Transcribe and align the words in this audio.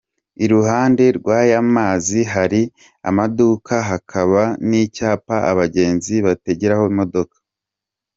Iruhande 0.43 1.03
rw’aya 1.17 1.59
mazi 1.75 2.19
hari 2.33 2.61
amaduka, 3.09 3.73
hakaba 3.89 4.41
n’icyapa 4.67 5.35
abagenzi 5.51 6.15
bategeraho 6.25 6.85
imodoka. 6.93 7.37